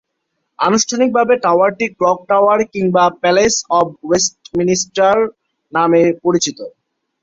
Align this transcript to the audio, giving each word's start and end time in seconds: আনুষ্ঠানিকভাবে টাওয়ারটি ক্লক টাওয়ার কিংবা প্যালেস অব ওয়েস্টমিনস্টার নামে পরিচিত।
আনুষ্ঠানিকভাবে 0.59 1.33
টাওয়ারটি 1.43 1.85
ক্লক 1.97 2.19
টাওয়ার 2.29 2.59
কিংবা 2.73 3.03
প্যালেস 3.21 3.55
অব 3.71 3.87
ওয়েস্টমিনস্টার 4.03 5.15
নামে 5.73 6.01
পরিচিত। 6.23 6.59